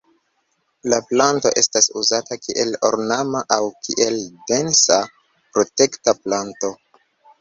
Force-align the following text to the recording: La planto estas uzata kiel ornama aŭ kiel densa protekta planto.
La 0.93 0.97
planto 1.09 1.51
estas 1.61 1.89
uzata 2.01 2.37
kiel 2.45 2.73
ornama 2.91 3.43
aŭ 3.57 3.61
kiel 3.89 4.19
densa 4.53 4.99
protekta 5.35 6.17
planto. 6.25 6.73